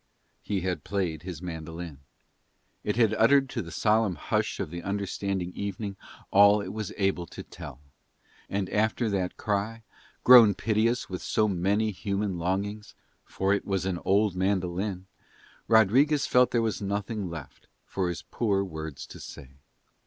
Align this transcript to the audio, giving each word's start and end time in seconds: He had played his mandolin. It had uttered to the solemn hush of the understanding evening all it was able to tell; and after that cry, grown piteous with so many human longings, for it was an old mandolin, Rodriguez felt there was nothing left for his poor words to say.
He 0.41 0.61
had 0.61 0.83
played 0.83 1.21
his 1.21 1.43
mandolin. 1.43 1.99
It 2.83 2.95
had 2.95 3.13
uttered 3.19 3.47
to 3.51 3.61
the 3.61 3.69
solemn 3.69 4.15
hush 4.15 4.59
of 4.59 4.71
the 4.71 4.81
understanding 4.81 5.51
evening 5.53 5.95
all 6.31 6.59
it 6.59 6.69
was 6.73 6.91
able 6.97 7.27
to 7.27 7.43
tell; 7.43 7.79
and 8.49 8.67
after 8.71 9.11
that 9.11 9.37
cry, 9.37 9.83
grown 10.23 10.55
piteous 10.55 11.07
with 11.07 11.21
so 11.21 11.47
many 11.47 11.91
human 11.91 12.39
longings, 12.39 12.95
for 13.25 13.53
it 13.53 13.63
was 13.63 13.85
an 13.85 13.99
old 14.03 14.35
mandolin, 14.35 15.05
Rodriguez 15.67 16.25
felt 16.25 16.49
there 16.49 16.63
was 16.63 16.81
nothing 16.81 17.29
left 17.29 17.67
for 17.85 18.09
his 18.09 18.23
poor 18.23 18.63
words 18.63 19.05
to 19.05 19.19
say. 19.19 19.49